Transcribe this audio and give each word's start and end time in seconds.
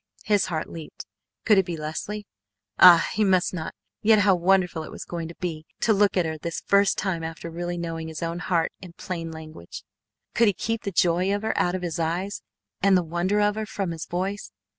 His 0.25 0.47
heart 0.47 0.67
leaped. 0.67 1.05
Could 1.45 1.59
it 1.59 1.65
be 1.67 1.77
Leslie? 1.77 2.25
Ah! 2.79 3.07
He 3.13 3.23
must 3.23 3.53
not 3.53 3.75
yet 4.01 4.17
how 4.17 4.33
wonderful 4.33 4.81
it 4.81 4.89
was 4.89 5.05
going 5.05 5.27
to 5.27 5.35
be 5.35 5.67
to 5.81 5.93
look 5.93 6.17
at 6.17 6.25
her 6.25 6.39
this 6.39 6.63
first 6.65 6.97
time 6.97 7.23
after 7.23 7.51
really 7.51 7.77
knowing 7.77 8.07
his 8.07 8.23
own 8.23 8.39
heart 8.39 8.71
in 8.81 8.93
plain 8.93 9.31
language. 9.31 9.83
Could 10.33 10.47
he 10.47 10.53
keep 10.53 10.81
the 10.85 10.91
joy 10.91 11.31
of 11.35 11.43
her 11.43 11.55
out 11.55 11.75
of 11.75 11.83
his 11.83 11.99
eyes, 11.99 12.41
and 12.81 12.97
the 12.97 13.03
wonder 13.03 13.39
of 13.41 13.53
her 13.53 13.67
from 13.67 13.91
his 13.91 14.07
voice? 14.07 14.51